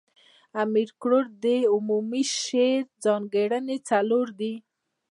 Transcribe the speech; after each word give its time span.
د 0.53 0.53
امیر 0.65 0.89
کروړ 1.01 1.25
د 1.43 1.45
شعر 1.51 1.65
عمومي 1.75 2.23
ځانګړني، 3.03 3.77
څلور 3.89 4.27
دي. 4.39 4.53